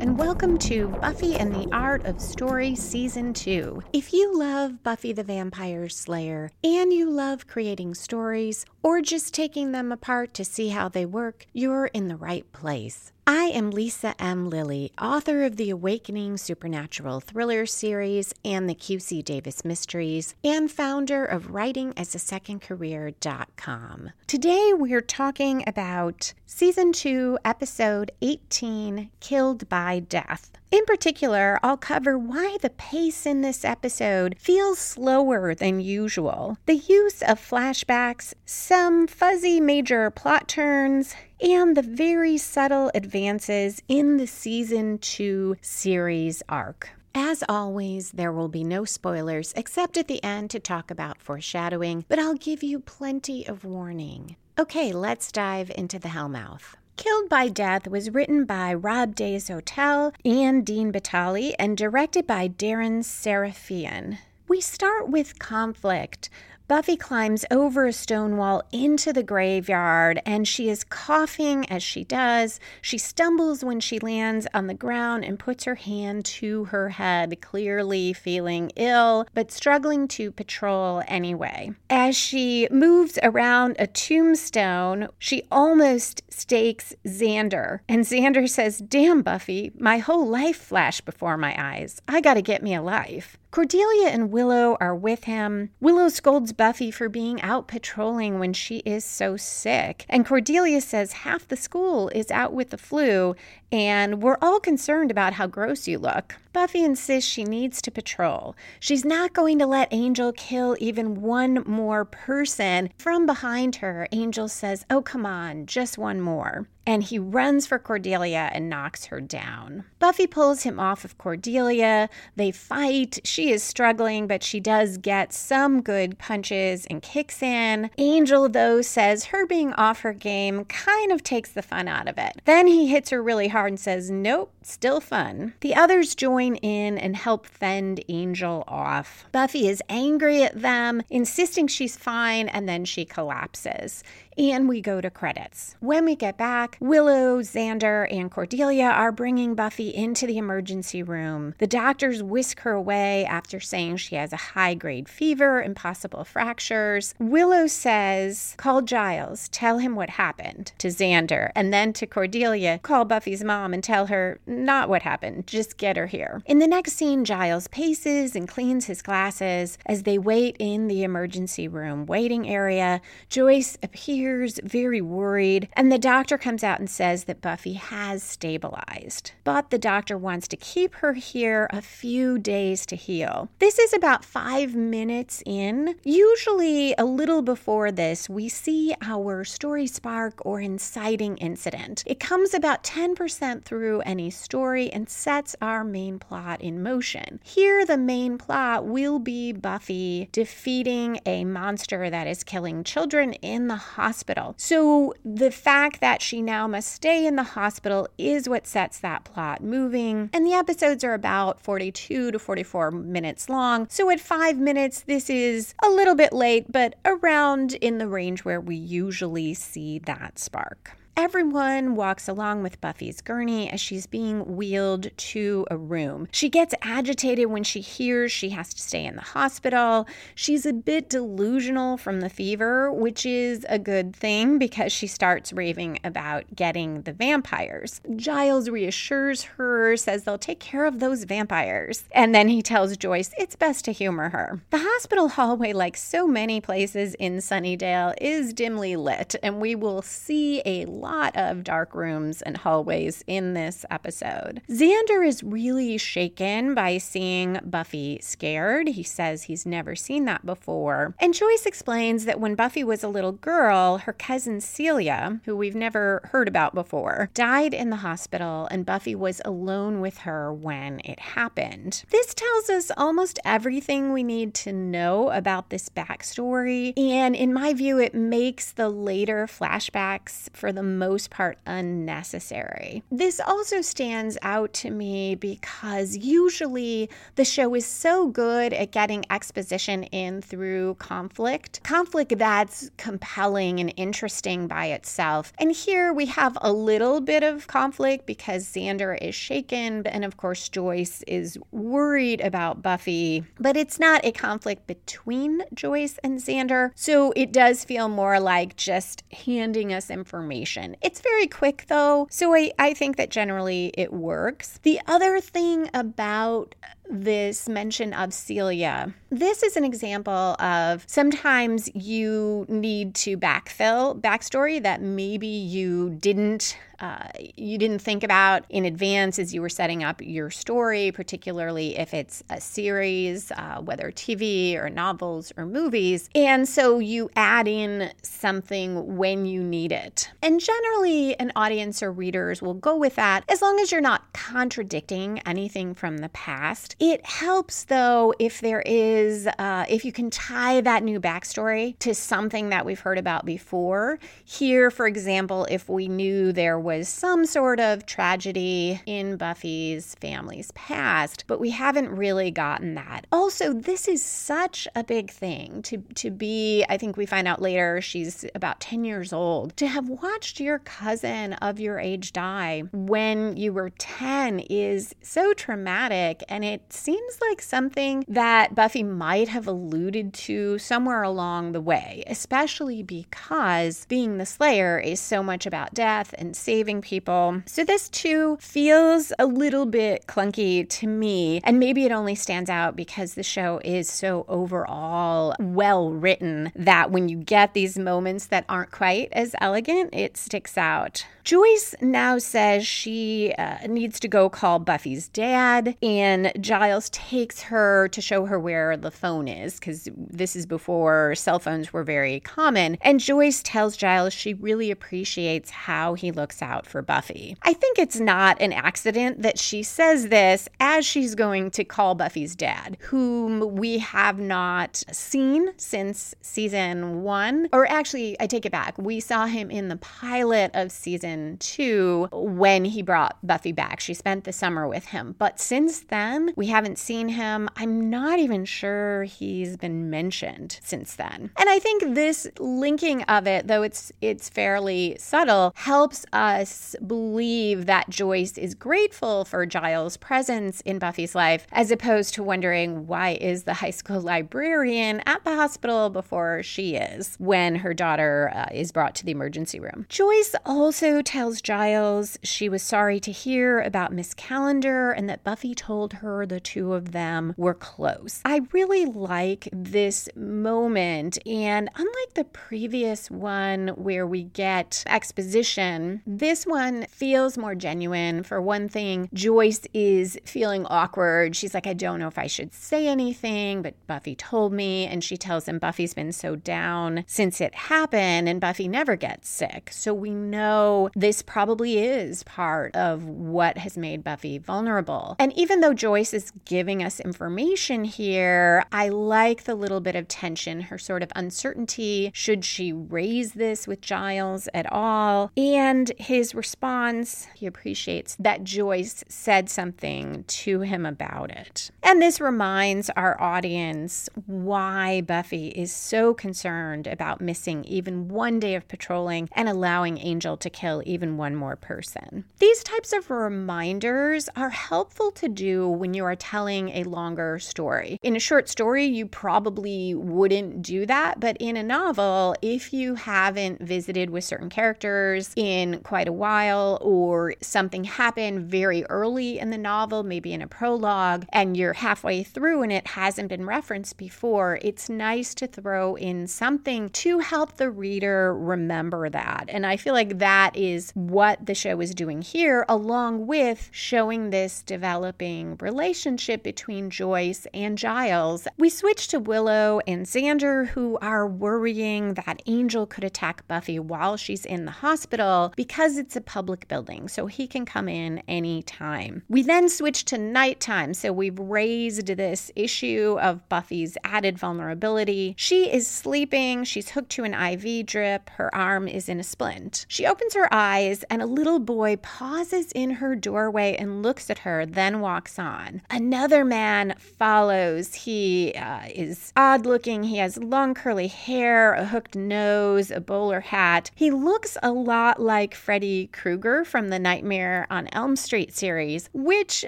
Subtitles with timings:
[0.00, 3.82] and welcome to Buffy and the Art of Story Season 2.
[3.92, 9.72] If you love Buffy the Vampire Slayer and you love creating stories or just taking
[9.72, 13.12] them apart to see how they work, you're in the right place.
[13.30, 14.48] I am Lisa M.
[14.48, 21.26] Lilly, author of the Awakening Supernatural Thriller series and the QC Davis Mysteries, and founder
[21.26, 24.10] of WritingAsASecondCareer.com.
[24.26, 30.52] Today we're talking about Season 2, Episode 18 Killed by Death.
[30.70, 36.76] In particular, I'll cover why the pace in this episode feels slower than usual, the
[36.76, 44.26] use of flashbacks, some fuzzy major plot turns, and the very subtle advances in the
[44.26, 46.90] season 2 series arc.
[47.14, 52.04] As always, there will be no spoilers except at the end to talk about foreshadowing,
[52.08, 54.36] but I'll give you plenty of warning.
[54.58, 56.74] Okay, let's dive into the Hellmouth.
[56.96, 62.48] Killed by Death was written by Rob Des Hotel and Dean Batali and directed by
[62.48, 64.18] Deran Sarafian.
[64.48, 66.28] We start with conflict.
[66.68, 72.04] Buffy climbs over a stone wall into the graveyard and she is coughing as she
[72.04, 72.60] does.
[72.82, 77.40] She stumbles when she lands on the ground and puts her hand to her head,
[77.40, 81.70] clearly feeling ill but struggling to patrol anyway.
[81.88, 87.80] As she moves around a tombstone, she almost stakes Xander.
[87.88, 92.02] And Xander says, Damn, Buffy, my whole life flashed before my eyes.
[92.06, 93.38] I gotta get me a life.
[93.50, 95.70] Cordelia and Willow are with him.
[95.80, 100.04] Willow scolds Buffy for being out patrolling when she is so sick.
[100.08, 103.34] And Cordelia says half the school is out with the flu,
[103.70, 106.36] and we're all concerned about how gross you look.
[106.52, 108.56] Buffy insists she needs to patrol.
[108.80, 112.90] She's not going to let Angel kill even one more person.
[112.98, 117.78] From behind her, Angel says, Oh, come on, just one more and he runs for
[117.78, 119.84] Cordelia and knocks her down.
[119.98, 122.08] Buffy pulls him off of Cordelia.
[122.34, 123.18] They fight.
[123.24, 127.90] She is struggling, but she does get some good punches and kicks in.
[127.98, 132.16] Angel, though, says her being off her game kind of takes the fun out of
[132.16, 132.40] it.
[132.46, 135.54] Then he hits her really hard and says, Nope, still fun.
[135.60, 139.26] The others join in and help fend Angel off.
[139.32, 144.02] Buffy is angry at them, insisting she's fine, and then she collapses
[144.38, 145.74] and we go to credits.
[145.80, 151.54] When we get back, Willow, Xander, and Cordelia are bringing Buffy into the emergency room.
[151.58, 156.22] The doctors whisk her away after saying she has a high grade fever and possible
[156.22, 157.14] fractures.
[157.18, 163.04] Willow says, Call Giles, tell him what happened to Xander, and then to Cordelia, call
[163.04, 166.42] Buffy's mom and tell her not what happened, just get her here.
[166.46, 171.02] In the next scene, Giles paces and cleans his glasses as they wait in the
[171.02, 173.00] emergency room waiting area.
[173.28, 178.22] Joyce appears appears very worried, and the doctor comes out and says that Buffy has
[178.22, 179.32] stabilized.
[179.42, 183.48] But the doctor wants to keep her here a few days to heal.
[183.58, 185.94] This is about five minutes in.
[186.04, 192.04] Usually, a little before this, we see our story spark or inciting incident.
[192.06, 197.40] It comes about 10% through any story and sets our main plot in motion.
[197.42, 203.68] Here, the main plot will be Buffy defeating a monster that is killing children in
[203.68, 204.54] the hospital hospital.
[204.56, 209.24] So the fact that she now must stay in the hospital is what sets that
[209.24, 210.30] plot moving.
[210.32, 213.86] And the episodes are about 42 to 44 minutes long.
[213.90, 218.46] So at five minutes, this is a little bit late, but around in the range
[218.46, 220.96] where we usually see that spark.
[221.20, 226.28] Everyone walks along with Buffy's gurney as she's being wheeled to a room.
[226.30, 230.06] She gets agitated when she hears she has to stay in the hospital.
[230.36, 235.52] She's a bit delusional from the fever, which is a good thing because she starts
[235.52, 238.00] raving about getting the vampires.
[238.14, 242.04] Giles reassures her, says they'll take care of those vampires.
[242.12, 244.60] And then he tells Joyce it's best to humor her.
[244.70, 250.00] The hospital hallway, like so many places in Sunnydale, is dimly lit, and we will
[250.00, 254.62] see a lot of dark rooms and hallways in this episode.
[254.68, 258.88] Xander is really shaken by seeing Buffy scared.
[258.88, 261.14] He says he's never seen that before.
[261.18, 265.74] And Joyce explains that when Buffy was a little girl, her cousin Celia, who we've
[265.74, 271.00] never heard about before, died in the hospital, and Buffy was alone with her when
[271.04, 272.04] it happened.
[272.10, 277.72] This tells us almost everything we need to know about this backstory, and in my
[277.72, 283.02] view, it makes the later flashbacks for the most part unnecessary.
[283.10, 289.24] This also stands out to me because usually the show is so good at getting
[289.30, 295.52] exposition in through conflict, conflict that's compelling and interesting by itself.
[295.58, 300.36] And here we have a little bit of conflict because Xander is shaken, and of
[300.36, 306.90] course, Joyce is worried about Buffy, but it's not a conflict between Joyce and Xander.
[306.94, 310.77] So it does feel more like just handing us information.
[311.02, 314.78] It's very quick though, so I, I think that generally it works.
[314.82, 316.74] The other thing about
[317.10, 319.12] this mention of Celia.
[319.30, 326.76] This is an example of sometimes you need to backfill backstory that maybe you didn't
[327.00, 331.96] uh, you didn't think about in advance as you were setting up your story, particularly
[331.96, 336.28] if it's a series, uh, whether TV or novels or movies.
[336.34, 340.30] And so you add in something when you need it.
[340.42, 344.32] And generally, an audience or readers will go with that as long as you're not
[344.32, 346.96] contradicting anything from the past.
[347.00, 352.12] It helps, though, if there is, uh, if you can tie that new backstory to
[352.12, 354.18] something that we've heard about before.
[354.44, 360.72] Here, for example, if we knew there was some sort of tragedy in Buffy's family's
[360.72, 363.26] past, but we haven't really gotten that.
[363.30, 367.62] Also, this is such a big thing to, to be, I think we find out
[367.62, 369.76] later she's about 10 years old.
[369.76, 375.52] To have watched your cousin of your age die when you were 10 is so
[375.52, 381.80] traumatic, and it seems like something that Buffy might have alluded to somewhere along the
[381.80, 387.62] way, especially because being the Slayer is so much about death and saving people.
[387.66, 391.60] So this too feels a little bit clunky to me.
[391.64, 397.10] And maybe it only stands out because the show is so overall well written that
[397.10, 401.26] when you get these moments that aren't quite as elegant, it sticks out.
[401.44, 408.06] Joyce now says she uh, needs to go call Buffy's dad, and Giles takes her
[408.08, 412.38] to show her where the phone is because this is before cell phones were very
[412.38, 412.96] common.
[413.00, 417.56] And Joyce tells Giles she really appreciates how he looks out for Buffy.
[417.62, 422.14] I think it's not an accident that she says this as she's going to call
[422.14, 427.68] Buffy's dad, whom we have not seen since season one.
[427.72, 428.96] Or actually, I take it back.
[428.98, 433.98] We saw him in the pilot of season two when he brought Buffy back.
[433.98, 435.34] She spent the summer with him.
[435.40, 437.68] But since then, we haven't seen him.
[437.76, 441.50] I'm not even sure he's been mentioned since then.
[441.56, 447.86] And I think this linking of it, though it's it's fairly subtle, helps us believe
[447.86, 453.38] that Joyce is grateful for Giles' presence in Buffy's life, as opposed to wondering why
[453.40, 458.66] is the high school librarian at the hospital before she is when her daughter uh,
[458.72, 460.06] is brought to the emergency room.
[460.08, 465.74] Joyce also tells Giles she was sorry to hear about Miss Calendar and that Buffy
[465.74, 468.40] told her the two of them were close.
[468.44, 476.66] I really like this moment, and unlike the previous one where we get exposition, this
[476.66, 478.42] one feels more genuine.
[478.42, 481.56] For one thing, Joyce is feeling awkward.
[481.56, 485.22] She's like, I don't know if I should say anything, but Buffy told me, and
[485.22, 489.90] she tells him Buffy's been so down since it happened, and Buffy never gets sick.
[489.92, 495.36] So we know this probably is part of what has made Buffy vulnerable.
[495.38, 500.28] And even though Joyce is giving us information here, I like the little bit of
[500.28, 502.30] tension, her sort of uncertainty.
[502.34, 505.50] Should she raise this with Giles at all?
[505.56, 511.90] And his response, he appreciates that Joyce said something to him about it.
[512.02, 518.74] And this reminds our audience why Buffy is so concerned about missing even one day
[518.74, 522.44] of patrolling and allowing Angel to kill even one more person.
[522.58, 528.18] These types of reminders are helpful to do when you are telling a longer story.
[528.22, 533.14] In a short story, you probably wouldn't do that, but in a novel, if you
[533.14, 539.70] haven't visited with certain characters in quite a while or something happened very early in
[539.70, 544.16] the novel, maybe in a prologue, and you're halfway through and it hasn't been referenced
[544.16, 549.64] before, it's nice to throw in something to help the reader remember that.
[549.68, 554.50] And I feel like that is what the show is doing here, along with showing
[554.50, 558.66] this developing relationship relationship between Joyce and Giles.
[558.76, 564.36] We switch to Willow and Xander, who are worrying that Angel could attack Buffy while
[564.36, 569.44] she's in the hospital because it's a public building, so he can come in anytime.
[569.48, 575.54] We then switch to nighttime, so we've raised this issue of Buffy's added vulnerability.
[575.56, 580.04] She is sleeping, she's hooked to an IV drip, her arm is in a splint.
[580.08, 584.58] She opens her eyes, and a little boy pauses in her doorway and looks at
[584.60, 586.02] her, then walks on.
[586.10, 588.14] Another man follows.
[588.14, 593.60] He uh, is odd looking, he has long curly hair, a hooked nose, a bowler
[593.60, 594.10] hat.
[594.14, 599.84] He looks a lot like Freddy Krueger from the Nightmare on Elm Street series, which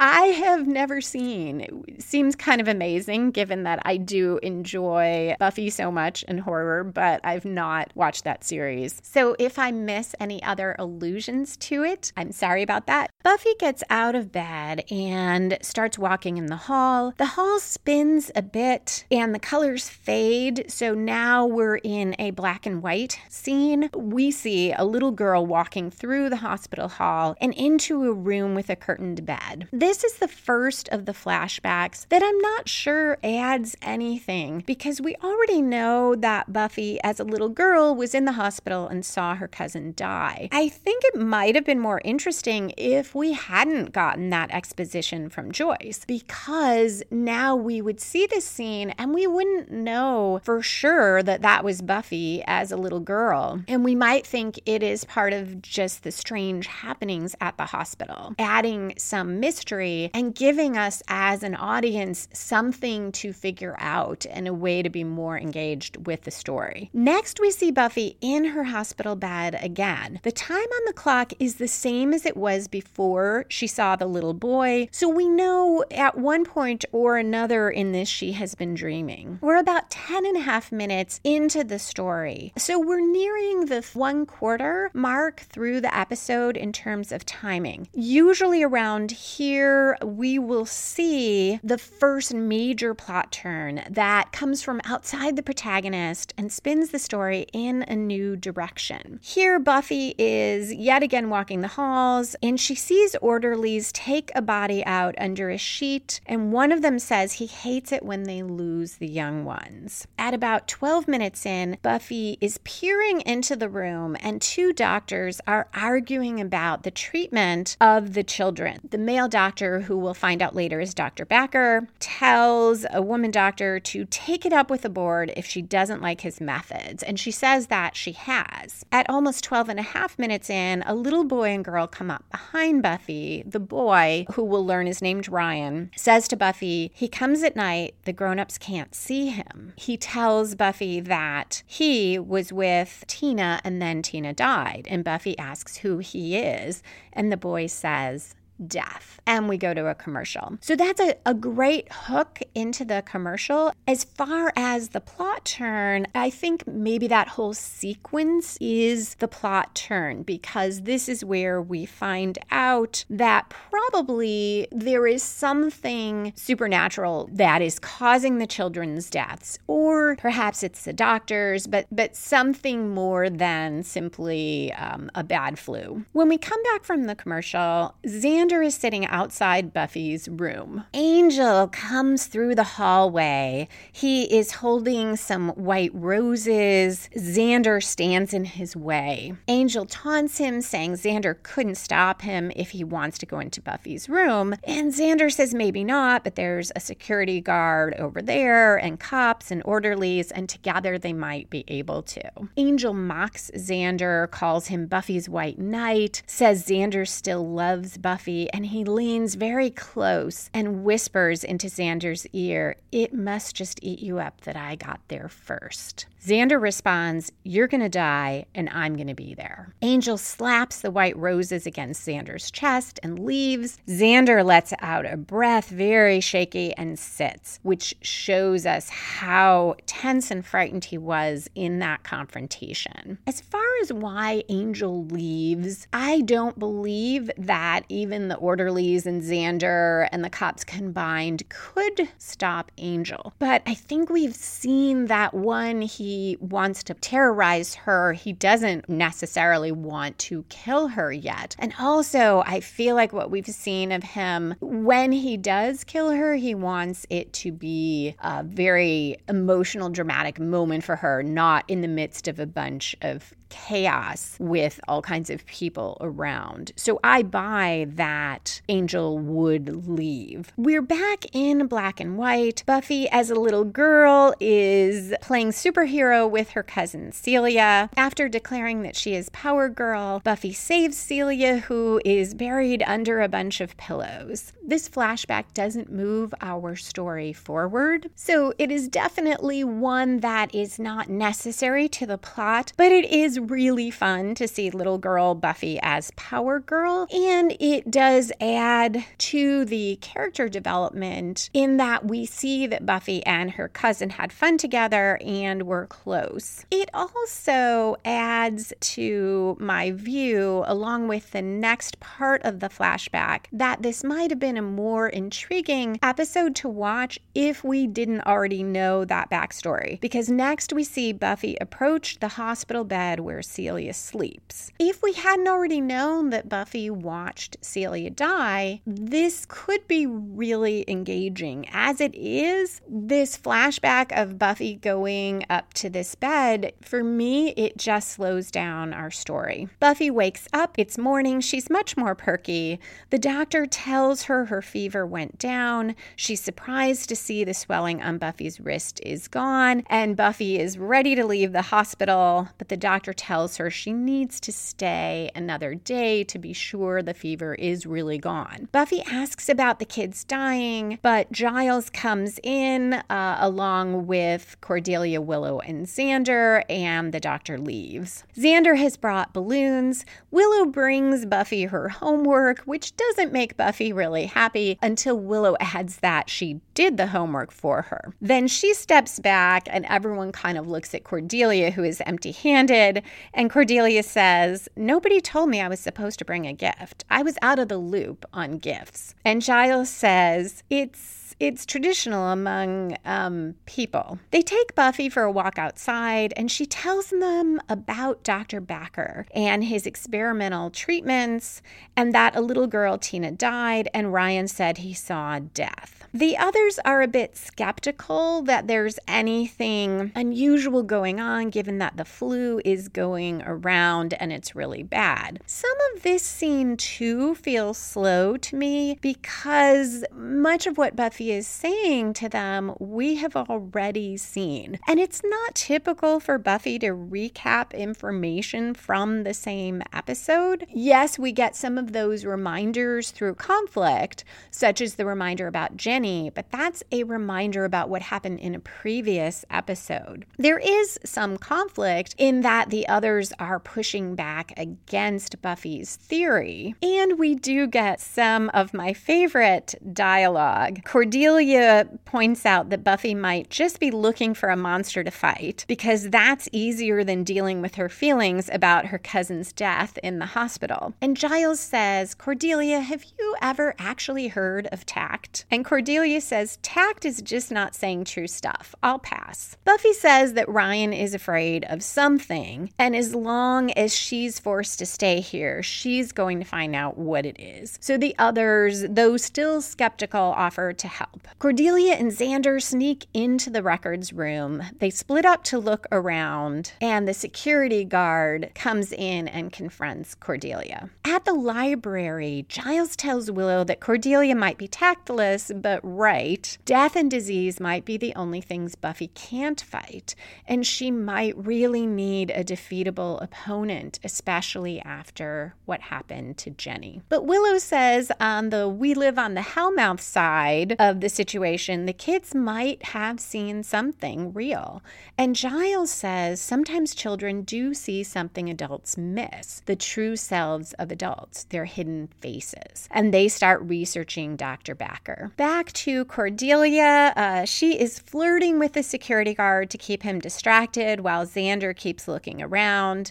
[0.00, 1.84] I have never seen.
[1.86, 6.82] It seems kind of amazing given that I do enjoy Buffy so much and horror,
[6.82, 9.00] but I've not watched that series.
[9.04, 13.10] So if I miss any other allusions to it, I'm sorry about that.
[13.22, 17.14] Buffy gets out of bed and starts walking in the hall.
[17.18, 20.64] The hall spins a bit and the colors fade.
[20.68, 23.90] So now we're in a black and white scene.
[23.94, 28.70] We see a little girl walking through the hospital hall and into a room with
[28.70, 29.68] a curtained bed.
[29.72, 35.14] This is the first of the flashbacks that I'm not sure adds anything because we
[35.22, 39.48] already know that Buffy, as a little girl, was in the hospital and saw her
[39.48, 40.48] cousin die.
[40.50, 45.52] I think it might have been more interesting if we hadn't gotten that exposition from
[45.52, 51.42] Joyce because now we would see this scene and we wouldn't know for sure that
[51.42, 53.62] that was Buffy as a little girl.
[53.66, 58.34] And we might think it is part of just the strange happenings at the hospital,
[58.38, 64.54] adding some mystery and giving us as an audience something to figure out and a
[64.54, 66.90] way to be more engaged with the story.
[66.92, 70.20] Next, we see Buffy in her hospital bed again.
[70.22, 74.06] The time on the clock is the same as it was before she saw the
[74.06, 78.74] little boy, so we know at one point or another in this she has been
[78.74, 79.38] dreaming.
[79.40, 84.26] We're about 10 and a half minutes into the story, so we're nearing the one
[84.26, 87.88] quarter mark through the episode in terms of timing.
[87.92, 95.36] Usually around here, we will see the first major plot turn that comes from outside
[95.36, 99.20] the protagonist and spins the story in a new direction.
[99.22, 104.84] Here, Buffy is yet again walking the halls and she sees orderlies take a body
[104.84, 108.94] out under a sheet, and one of them says he hates it when they lose
[108.94, 110.06] the young ones.
[110.18, 115.68] At about 12 minutes in, Buffy is peering into the room, and two doctors are
[115.72, 118.80] arguing about the treatment of the children.
[118.90, 121.24] The male doctor, who we'll find out later is Dr.
[121.24, 126.02] Backer, tells a woman doctor to take it up with the board if she doesn't
[126.02, 128.84] like his methods, and she says that she has.
[128.90, 132.24] At almost 12 and a half minutes in, a little boy and girl come up
[132.30, 133.44] behind Buffy.
[133.46, 135.59] The boy, who will learn is named Ryan,
[135.96, 139.72] says to Buffy, he comes at night, the grown-ups can't see him.
[139.76, 144.86] He tells Buffy that he was with Tina and then Tina died.
[144.90, 146.82] And Buffy asks who he is.
[147.12, 148.34] And the boy says,
[148.66, 149.20] death.
[149.26, 150.58] And we go to a commercial.
[150.60, 153.72] So that's a, a great hook into the commercial.
[153.86, 159.74] As far as the plot turn, I think maybe that whole sequence is the plot
[159.74, 167.62] turn because this is where we find out that probably there is something supernatural that
[167.62, 173.82] is causing the children's deaths, or perhaps it's the doctors, but but something more than
[173.82, 176.04] simply um, a bad flu.
[176.12, 180.84] When we come back from the commercial, Xander Xander is sitting outside Buffy's room.
[180.92, 183.68] Angel comes through the hallway.
[183.92, 187.08] He is holding some white roses.
[187.16, 189.34] Xander stands in his way.
[189.46, 194.08] Angel taunts him, saying Xander couldn't stop him if he wants to go into Buffy's
[194.08, 194.56] room.
[194.64, 199.62] And Xander says maybe not, but there's a security guard over there and cops and
[199.64, 202.48] orderlies, and together they might be able to.
[202.56, 208.84] Angel mocks Xander, calls him Buffy's white knight, says Xander still loves Buffy and he
[208.84, 214.56] leans very close and whispers into Xander's ear, It must just eat you up that
[214.56, 216.06] I got there first.
[216.24, 219.74] Xander responds, You're going to die, and I'm going to be there.
[219.80, 223.78] Angel slaps the white roses against Xander's chest and leaves.
[223.88, 230.44] Xander lets out a breath, very shaky, and sits, which shows us how tense and
[230.44, 233.18] frightened he was in that confrontation.
[233.26, 240.08] As far as why Angel leaves, I don't believe that even the orderlies and Xander
[240.12, 243.34] and the cops combined could stop Angel.
[243.38, 248.12] But I think we've seen that one, he wants to terrorize her.
[248.12, 251.56] He doesn't necessarily want to kill her yet.
[251.58, 256.36] And also, I feel like what we've seen of him when he does kill her,
[256.36, 261.88] he wants it to be a very emotional, dramatic moment for her, not in the
[261.88, 266.72] midst of a bunch of chaos with all kinds of people around.
[266.76, 270.52] So I buy that Angel would leave.
[270.56, 272.62] We're back in black and white.
[272.64, 277.90] Buffy, as a little girl, is playing superhero with her cousin Celia.
[277.96, 283.28] After declaring that she is Power Girl, Buffy saves Celia, who is buried under a
[283.28, 284.52] bunch of pillows.
[284.62, 291.08] This flashback doesn't move our story forward, so it is definitely one that is not
[291.08, 296.10] necessary to the plot, but it is really fun to see little girl Buffy as
[296.16, 302.86] Power Girl, and it does add to the character development in that we see that
[302.86, 306.64] Buffy and her cousin had fun together and were close.
[306.70, 313.82] It also adds to my view, along with the next part of the flashback, that
[313.82, 319.04] this might have been a more intriguing episode to watch if we didn't already know
[319.04, 320.00] that backstory.
[320.00, 324.72] Because next we see Buffy approach the hospital bed where Celia sleeps.
[324.80, 331.68] If we hadn't already known that Buffy watched Celia die, this could be really engaging.
[331.72, 337.76] As it is, this flashback of Buffy going up to this bed, for me, it
[337.76, 339.68] just slows down our story.
[339.78, 342.80] Buffy wakes up, it's morning, she's much more perky.
[343.10, 345.94] The doctor tells her her fever went down.
[346.16, 351.14] She's surprised to see the swelling on Buffy's wrist is gone, and Buffy is ready
[351.14, 356.24] to leave the hospital, but the doctor tells her she needs to stay another day
[356.24, 358.66] to be sure the fever is really gone.
[358.72, 365.60] Buffy asks about the kids dying, but Giles comes in uh, along with Cordelia, Willow,
[365.60, 368.24] and Xander, and the doctor leaves.
[368.34, 370.06] Xander has brought balloons.
[370.30, 376.30] Willow brings Buffy her homework, which doesn't make Buffy really happy until Willow adds that
[376.30, 378.14] she did the homework for her.
[378.22, 383.02] Then she steps back, and everyone kind of looks at Cordelia, who is empty handed.
[383.32, 387.04] And Cordelia says, Nobody told me I was supposed to bring a gift.
[387.10, 389.14] I was out of the loop on gifts.
[389.24, 394.18] And Giles says, It's it's traditional among um, people.
[394.30, 398.60] They take Buffy for a walk outside, and she tells them about Dr.
[398.60, 401.62] Backer and his experimental treatments,
[401.96, 406.00] and that a little girl, Tina, died, and Ryan said he saw death.
[406.12, 412.04] The others are a bit skeptical that there's anything unusual going on, given that the
[412.04, 415.40] flu is going around and it's really bad.
[415.46, 421.46] Some of this scene, too, feels slow to me because much of what Buffy is
[421.46, 424.78] saying to them, we have already seen.
[424.88, 430.66] And it's not typical for Buffy to recap information from the same episode.
[430.70, 436.30] Yes, we get some of those reminders through conflict, such as the reminder about Jenny
[436.34, 440.26] but that's a reminder about what happened in a previous episode.
[440.38, 447.18] There is some conflict in that the others are pushing back against Buffy's theory, and
[447.18, 450.84] we do get some of my favorite dialogue.
[450.84, 456.10] Cordelia points out that Buffy might just be looking for a monster to fight because
[456.10, 460.94] that's easier than dealing with her feelings about her cousin's death in the hospital.
[461.00, 465.44] And Giles says, Cordelia, have you ever actually heard of tact?
[465.50, 468.74] And Cordelia says tact is just not saying true stuff.
[468.82, 469.56] I'll pass.
[469.64, 474.86] Buffy says that Ryan is afraid of something, and as long as she's forced to
[474.86, 477.78] stay here, she's going to find out what it is.
[477.80, 481.28] So the others, though still skeptical, offer to help.
[481.38, 484.62] Cordelia and Xander sneak into the records room.
[484.78, 490.90] They split up to look around, and the security guard comes in and confronts Cordelia.
[491.04, 497.10] At the library, Giles tells Willow that Cordelia might be tactless, but right, death and
[497.10, 500.14] disease might be the only things Buffy can't fight,
[500.46, 507.02] and she might really need a defeatable opponent, especially after what happened to Jenny.
[507.08, 511.92] But Willow says on the We Live on the Hellmouth side of the situation, the
[511.92, 514.82] kids might have seen something real.
[515.16, 521.44] And Giles says sometimes children do see something adults miss the true selves of adults,
[521.44, 522.88] their hidden faces.
[522.90, 524.74] And they start researching Dr.
[524.74, 525.32] Backer.
[525.36, 527.12] Back to Cordelia.
[527.16, 532.08] Uh, she is flirting with the security guard to keep him distracted while Xander keeps
[532.08, 532.49] looking around.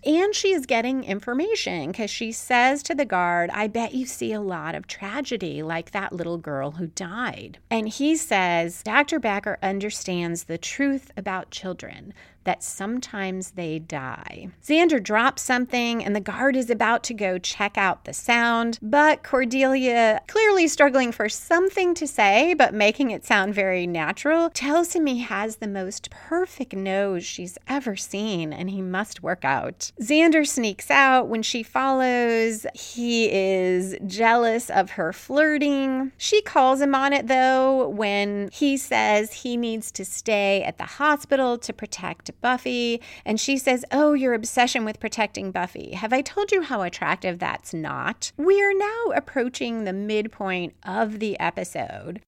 [0.06, 4.34] And she is getting information because she says to the guard, I bet you see
[4.34, 7.60] a lot of tragedy, like that little girl who died.
[7.70, 9.20] And he says, Dr.
[9.20, 14.50] Backer understands the truth about children that sometimes they die.
[14.64, 19.24] Xander drops something, and the guard is about to go check out the sound, but
[19.24, 25.06] Cordelia, clearly struggling for something to say, but making it sound very natural, tells him
[25.06, 29.92] he has the most perfect nose she's ever seen and he must work out.
[30.02, 32.66] Xander sneaks out when she follows.
[32.74, 36.12] He is jealous of her flirting.
[36.18, 40.86] She calls him on it though when he says he needs to stay at the
[40.86, 45.94] hospital to protect Buffy, and she says, Oh, your obsession with protecting Buffy.
[45.94, 48.32] Have I told you how attractive that's not?
[48.38, 52.22] We are now approaching the midpoint of the episode.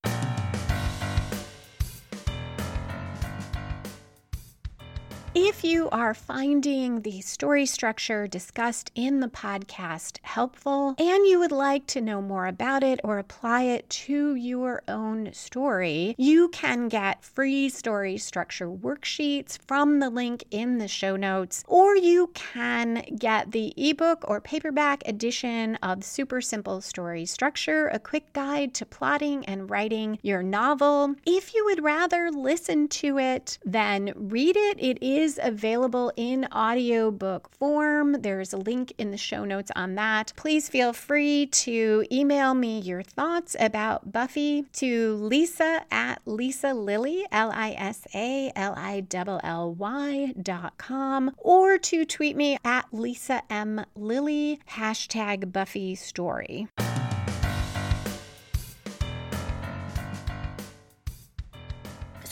[5.34, 11.52] If you are finding the story structure discussed in the podcast helpful and you would
[11.52, 16.88] like to know more about it or apply it to your own story, you can
[16.88, 23.02] get free story structure worksheets from the link in the show notes, or you can
[23.18, 28.84] get the ebook or paperback edition of Super Simple Story Structure, a quick guide to
[28.84, 31.14] plotting and writing your novel.
[31.24, 36.46] If you would rather listen to it than read it, it is is available in
[36.52, 38.20] audiobook form.
[38.20, 40.32] There's a link in the show notes on that.
[40.36, 47.24] Please feel free to email me your thoughts about Buffy to lisa at lisa lilly,
[47.32, 52.58] L I S A L I L L Y dot com, or to tweet me
[52.64, 53.84] at Lisa M.
[53.94, 56.68] Lilly, hashtag Buffy Story.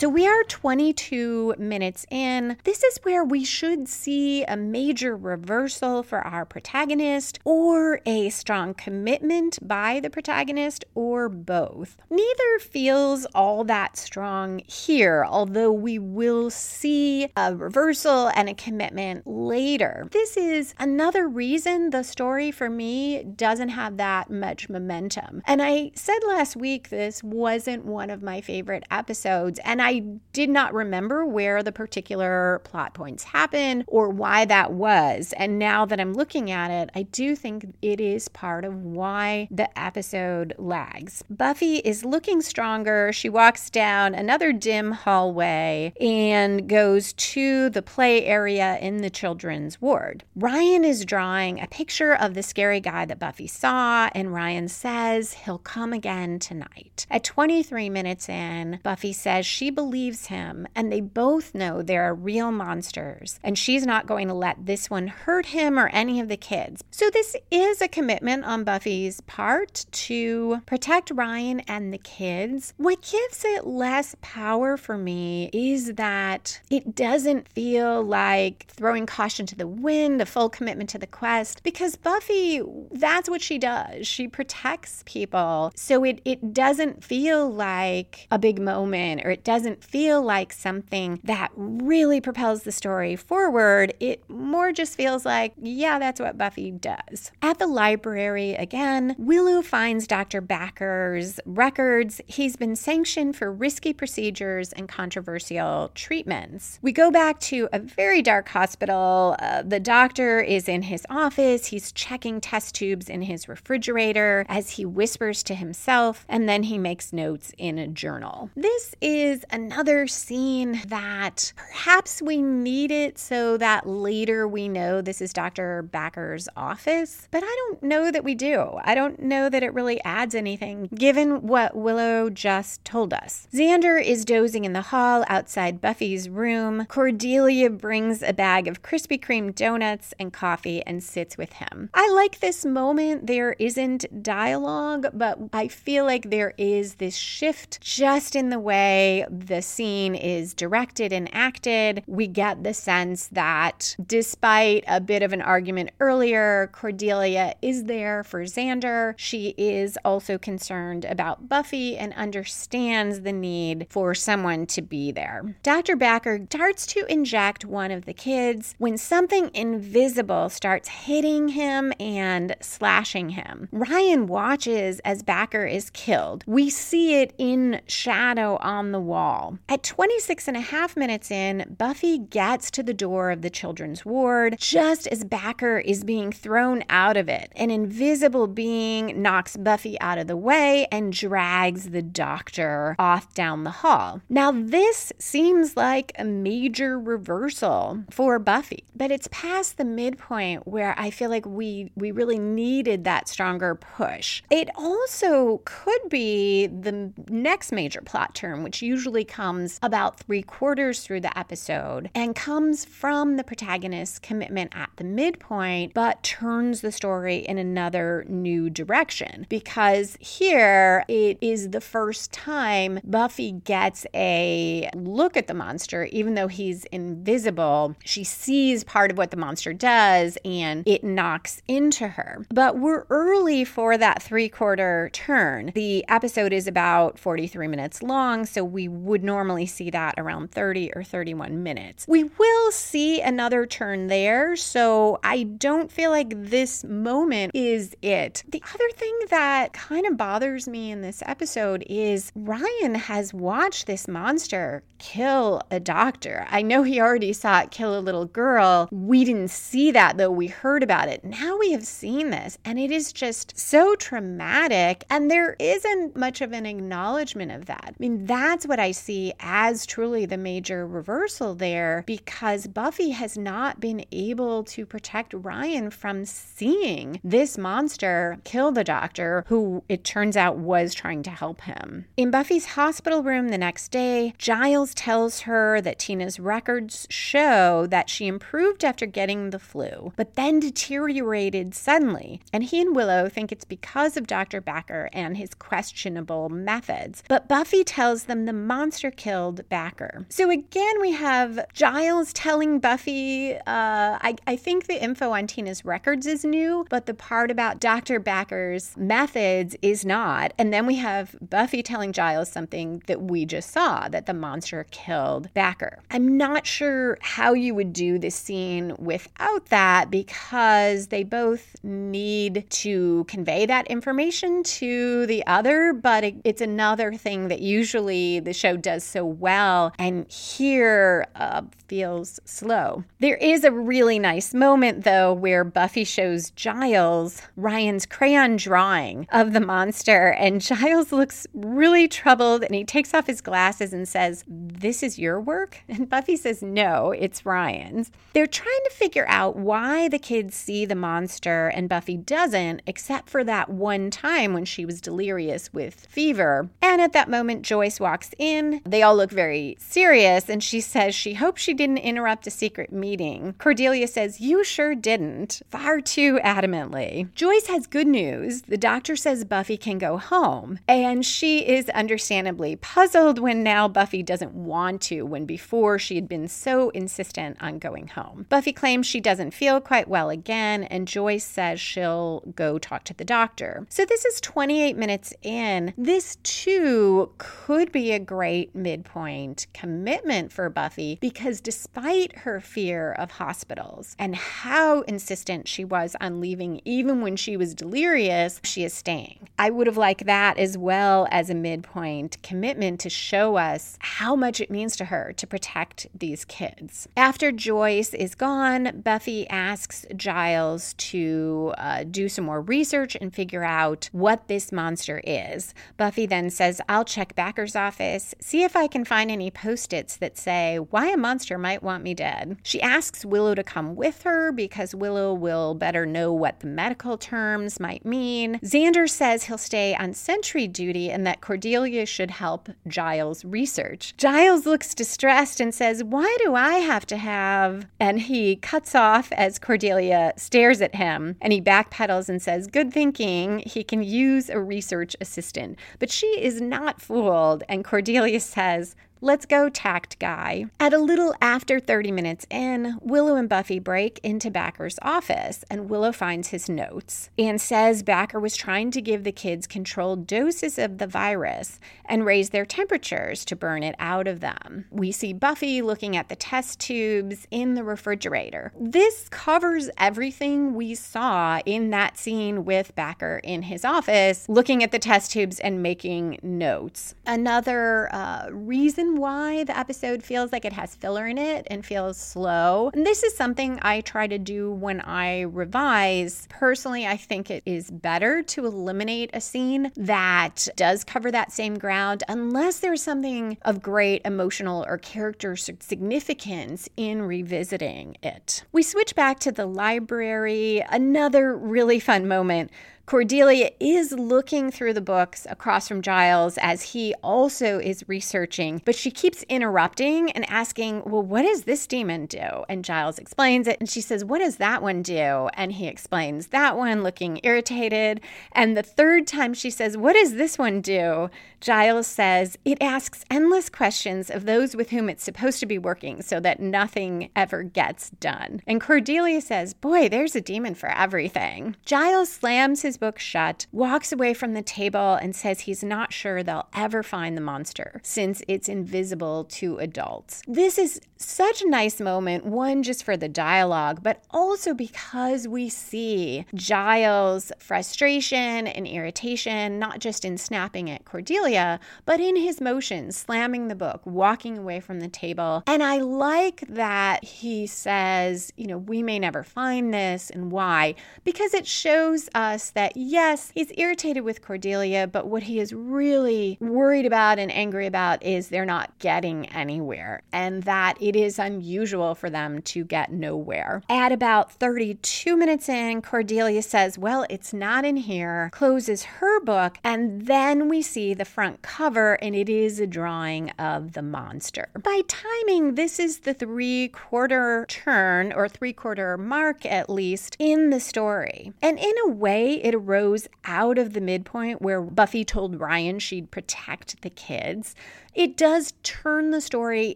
[0.01, 2.57] So we are 22 minutes in.
[2.63, 8.73] This is where we should see a major reversal for our protagonist or a strong
[8.73, 11.97] commitment by the protagonist or both.
[12.09, 19.27] Neither feels all that strong here, although we will see a reversal and a commitment
[19.27, 20.07] later.
[20.09, 25.43] This is another reason the story for me doesn't have that much momentum.
[25.45, 30.05] And I said last week this wasn't one of my favorite episodes, and I I
[30.31, 35.33] did not remember where the particular plot points happen or why that was.
[35.35, 39.49] And now that I'm looking at it, I do think it is part of why
[39.51, 41.25] the episode lags.
[41.29, 43.11] Buffy is looking stronger.
[43.11, 49.81] She walks down another dim hallway and goes to the play area in the children's
[49.81, 50.23] ward.
[50.37, 55.33] Ryan is drawing a picture of the scary guy that Buffy saw, and Ryan says
[55.33, 57.05] he'll come again tonight.
[57.11, 62.13] At 23 minutes in, Buffy says she believes him, and they both know there are
[62.13, 66.27] real monsters, and she's not going to let this one hurt him or any of
[66.27, 66.83] the kids.
[66.91, 72.73] So, this is a commitment on Buffy's part to protect Ryan and the kids.
[72.77, 79.45] What gives it less power for me is that it doesn't feel like throwing caution
[79.47, 84.07] to the wind, a full commitment to the quest, because Buffy, that's what she does.
[84.07, 85.71] She protects people.
[85.75, 90.51] So, it, it doesn't feel like a big moment or it doesn't doesn't feel like
[90.51, 93.93] something that really propels the story forward.
[93.99, 97.31] It more just feels like, yeah, that's what Buffy does.
[97.41, 100.41] At the library again, Willow finds Dr.
[100.41, 102.19] Backer's records.
[102.27, 106.79] He's been sanctioned for risky procedures and controversial treatments.
[106.81, 109.37] We go back to a very dark hospital.
[109.39, 111.67] Uh, the doctor is in his office.
[111.67, 116.77] He's checking test tubes in his refrigerator as he whispers to himself, and then he
[116.77, 118.49] makes notes in a journal.
[118.55, 125.01] This is an another scene that perhaps we need it so that later we know
[125.01, 125.83] this is Dr.
[125.83, 128.79] Backer's office, but I don't know that we do.
[128.83, 133.47] I don't know that it really adds anything given what Willow just told us.
[133.53, 136.85] Xander is dozing in the hall outside Buffy's room.
[136.87, 141.89] Cordelia brings a bag of Krispy Kreme donuts and coffee and sits with him.
[141.93, 143.27] I like this moment.
[143.27, 149.25] There isn't dialogue, but I feel like there is this shift just in the way
[149.47, 155.33] the scene is directed and acted, we get the sense that despite a bit of
[155.33, 159.13] an argument earlier, Cordelia is there for Xander.
[159.17, 165.55] She is also concerned about Buffy and understands the need for someone to be there.
[165.63, 165.95] Dr.
[165.95, 172.55] Backer starts to inject one of the kids when something invisible starts hitting him and
[172.61, 173.67] slashing him.
[173.71, 176.43] Ryan watches as Backer is killed.
[176.45, 179.57] We see it in shadow on the wall hall.
[179.69, 184.05] At 26 and a half minutes in, Buffy gets to the door of the children's
[184.05, 187.51] ward just as Backer is being thrown out of it.
[187.55, 193.63] An invisible being knocks Buffy out of the way and drags the doctor off down
[193.63, 194.21] the hall.
[194.27, 200.93] Now, this seems like a major reversal for Buffy, but it's past the midpoint where
[200.97, 204.43] I feel like we we really needed that stronger push.
[204.49, 208.81] It also could be the next major plot turn, which
[209.23, 215.03] comes about three quarters through the episode and comes from the protagonist's commitment at the
[215.03, 219.45] midpoint, but turns the story in another new direction.
[219.49, 226.35] Because here it is the first time Buffy gets a look at the monster, even
[226.35, 227.95] though he's invisible.
[228.03, 232.45] She sees part of what the monster does and it knocks into her.
[232.49, 235.71] But we're early for that three quarter turn.
[235.75, 240.93] The episode is about 43 minutes long, so we would normally see that around 30
[240.95, 242.05] or 31 minutes.
[242.07, 248.43] We will see another turn there, so I don't feel like this moment is it.
[248.47, 253.85] The other thing that kind of bothers me in this episode is Ryan has watched
[253.85, 256.47] this monster kill a doctor.
[256.49, 258.87] I know he already saw it kill a little girl.
[258.91, 261.23] We didn't see that though, we heard about it.
[261.23, 266.39] Now we have seen this, and it is just so traumatic, and there isn't much
[266.41, 267.89] of an acknowledgement of that.
[267.89, 273.37] I mean, that's what I see as truly the major reversal there because Buffy has
[273.37, 280.03] not been able to protect Ryan from seeing this monster kill the doctor who it
[280.03, 282.05] turns out was trying to help him.
[282.15, 288.09] In Buffy's hospital room the next day, Giles tells her that Tina's records show that
[288.09, 292.41] she improved after getting the flu, but then deteriorated suddenly.
[292.53, 294.61] And he and Willow think it's because of Dr.
[294.61, 297.23] Backer and his questionable methods.
[297.27, 300.25] But Buffy tells them the monster killed Backer.
[300.29, 305.85] So again, we have Giles telling Buffy, uh, I, I think the info on Tina's
[305.85, 308.19] records is new, but the part about Dr.
[308.19, 310.53] Backer's methods is not.
[310.57, 314.85] And then we have Buffy telling Giles something that we just saw that the monster
[314.91, 315.99] killed Backer.
[316.09, 322.65] I'm not sure how you would do this scene without that because they both need
[322.69, 328.53] to convey that information to the other, but it, it's another thing that usually the
[328.53, 329.93] show does so well.
[329.97, 333.03] And here uh, feels slow.
[333.19, 339.53] There is a really nice moment, though, where Buffy shows Giles Ryan's crayon drawing of
[339.53, 344.43] the monster, and Giles looks really troubled and he takes off his glasses and says,
[344.47, 345.79] This is your work?
[345.91, 348.11] And Buffy says, No, it's Ryan's.
[348.33, 353.29] They're trying to figure out why the kids see the monster and Buffy doesn't, except
[353.29, 356.69] for that one time when she was delirious with fever.
[356.81, 358.70] And at that moment, Joyce walks in.
[358.85, 362.91] They all look very serious, and she says she hopes she didn't interrupt a secret
[362.91, 363.55] meeting.
[363.57, 367.33] Cordelia says, You sure didn't, far too adamantly.
[367.33, 368.63] Joyce has good news.
[368.63, 374.23] The doctor says Buffy can go home, and she is understandably puzzled when now Buffy
[374.23, 378.45] doesn't want to, when before she had been so insistent on going home.
[378.49, 383.13] Buffy claims she doesn't feel quite well again, and Joyce says she'll go talk to
[383.13, 383.87] the doctor.
[383.89, 385.93] So this is 28 minutes in.
[385.97, 393.31] This too could be a great midpoint commitment for Buffy because despite her fear of
[393.31, 398.93] hospitals and how insistent she was on leaving, even when she was delirious, she is
[398.93, 399.47] staying.
[399.57, 404.35] I would have liked that as well as a midpoint commitment to show us how
[404.35, 407.07] much it means to her to protect these kids.
[407.15, 413.63] After Joyce is gone, Buffy asks Giles to uh, do some more research and figure
[413.63, 415.73] out what this monster is.
[415.97, 420.17] Buffy then says, I'll check Backer's office, see if I can find any post its
[420.17, 422.57] that say why a monster might want me dead.
[422.63, 427.17] She asks Willow to come with her because Willow will better know what the medical
[427.17, 428.59] terms might mean.
[428.59, 434.15] Xander says he'll stay on sentry duty and that Cordelia should help Giles research.
[434.17, 437.85] Giles looks distressed and says, Why do I have to have?
[437.99, 442.91] And he cuts off as Cordelia stares at him and he backpedals and says, Good
[442.91, 443.59] thinking.
[443.65, 445.77] He can use a research assistant.
[445.99, 447.63] But she is not fooled.
[447.69, 450.65] And Cordelia says, Let's go, tact guy.
[450.79, 455.91] At a little after 30 minutes in, Willow and Buffy break into Backer's office, and
[455.91, 460.79] Willow finds his notes and says Backer was trying to give the kids controlled doses
[460.79, 464.85] of the virus and raise their temperatures to burn it out of them.
[464.89, 468.73] We see Buffy looking at the test tubes in the refrigerator.
[468.75, 474.91] This covers everything we saw in that scene with Backer in his office, looking at
[474.91, 477.13] the test tubes and making notes.
[477.27, 482.17] Another uh, reason why the episode feels like it has filler in it and feels
[482.17, 482.91] slow.
[482.93, 486.47] And this is something I try to do when I revise.
[486.49, 491.77] Personally, I think it is better to eliminate a scene that does cover that same
[491.77, 498.63] ground unless there's something of great emotional or character significance in revisiting it.
[498.71, 502.71] We switch back to the library, another really fun moment
[503.11, 508.95] Cordelia is looking through the books across from Giles as he also is researching, but
[508.95, 512.63] she keeps interrupting and asking, Well, what does this demon do?
[512.69, 515.49] And Giles explains it, and she says, What does that one do?
[515.55, 518.21] And he explains that one, looking irritated.
[518.53, 521.29] And the third time she says, What does this one do?
[521.59, 526.21] Giles says, It asks endless questions of those with whom it's supposed to be working
[526.21, 528.61] so that nothing ever gets done.
[528.65, 531.75] And Cordelia says, Boy, there's a demon for everything.
[531.85, 536.41] Giles slams his book shut, walks away from the table, and says he's not sure
[536.41, 540.41] they'll ever find the monster since it's invisible to adults.
[540.47, 545.69] This is such a nice moment, one just for the dialogue, but also because we
[545.69, 553.17] see Giles' frustration and irritation, not just in snapping at Cordelia, but in his motions,
[553.17, 555.63] slamming the book, walking away from the table.
[555.67, 560.95] And I like that he says, you know, we may never find this and why,
[561.23, 566.57] because it shows us that yes, he's irritated with Cordelia, but what he is really
[566.59, 572.15] worried about and angry about is they're not getting anywhere and that it is unusual
[572.15, 573.81] for them to get nowhere.
[573.89, 579.77] At about 32 minutes in, Cordelia says, Well, it's not in here, closes her book,
[579.83, 584.69] and then we see the front cover and it is a drawing of the monster.
[584.81, 590.69] By timing, this is the three quarter turn or three quarter mark at least in
[590.69, 591.53] the story.
[591.61, 596.31] And in a way, it arose out of the midpoint where Buffy told Ryan she'd
[596.31, 597.75] protect the kids
[598.13, 599.95] it does turn the story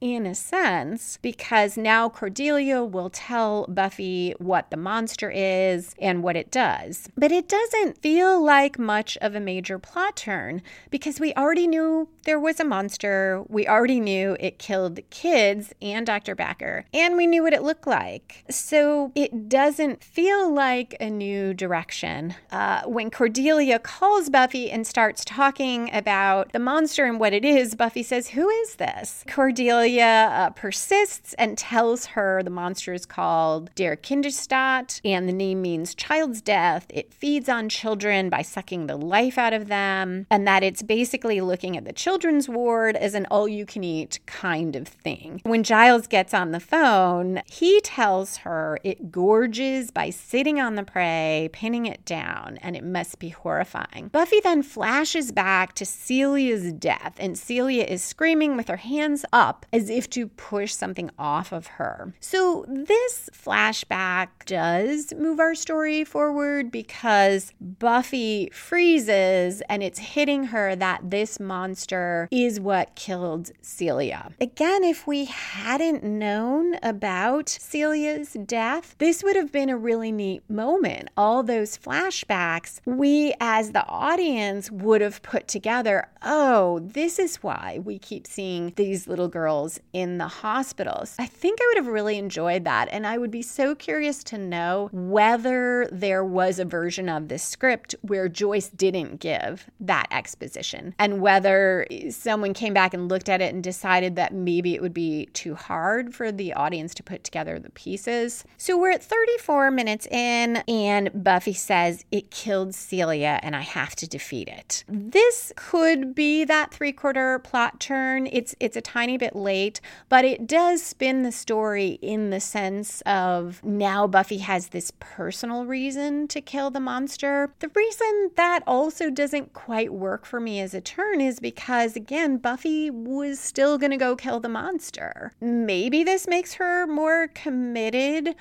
[0.00, 6.36] in a sense because now Cordelia will tell Buffy what the monster is and what
[6.36, 7.08] it does.
[7.16, 12.08] But it doesn't feel like much of a major plot turn because we already knew
[12.24, 13.42] there was a monster.
[13.48, 16.36] We already knew it killed kids and Dr.
[16.36, 18.44] Backer, and we knew what it looked like.
[18.48, 22.34] So it doesn't feel like a new direction.
[22.52, 27.74] Uh, when Cordelia calls Buffy and starts talking about the monster and what it is,
[27.74, 29.24] Buffy says, Who is this?
[29.28, 35.60] Cordelia uh, persists and tells her the monster is called Der Kindestod, and the name
[35.62, 36.86] means child's death.
[36.88, 41.40] It feeds on children by sucking the life out of them, and that it's basically
[41.40, 45.40] looking at the children's ward as an all you can eat kind of thing.
[45.44, 50.82] When Giles gets on the phone, he tells her it gorges by sitting on the
[50.82, 54.08] prey, pinning it down, and it must be horrifying.
[54.12, 59.64] Buffy then flashes back to Celia's death, and Celia is screaming with her hands up
[59.72, 62.12] as if to push something off of her.
[62.20, 70.74] So, this flashback does move our story forward because Buffy freezes and it's hitting her
[70.74, 74.32] that this monster is what killed Celia.
[74.40, 80.42] Again, if we hadn't known about Celia's death, this would have been a really neat
[80.50, 81.10] moment.
[81.16, 87.78] All those flashbacks, we as the audience would have put together oh, this is why
[87.84, 91.14] we keep seeing these little girls in the hospitals.
[91.18, 92.88] I think I would have really enjoyed that.
[92.90, 97.42] And I would be so curious to know whether there was a version of this
[97.42, 103.40] script where Joyce didn't give that exposition and whether someone came back and looked at
[103.40, 107.24] it and decided that maybe it would be too hard for the audience to put
[107.24, 108.44] together the pieces.
[108.56, 113.94] So we're at 34 minutes in, and Buffy says, It killed Celia and I have
[113.96, 114.84] to defeat it.
[114.88, 118.26] This could be that three quarter plot turn.
[118.30, 123.00] It's it's a tiny bit late, but it does spin the story in the sense
[123.02, 127.52] of now Buffy has this personal reason to kill the monster.
[127.60, 132.38] The reason that also doesn't quite work for me as a turn is because again,
[132.38, 135.32] Buffy was still going to go kill the monster.
[135.40, 138.34] Maybe this makes her more committed